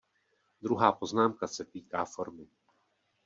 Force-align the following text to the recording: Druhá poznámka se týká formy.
Druhá 0.61 0.91
poznámka 0.91 1.47
se 1.47 1.65
týká 1.65 2.05
formy. 2.05 2.47